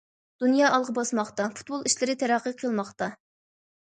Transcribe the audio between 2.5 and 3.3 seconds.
قىلماقتا.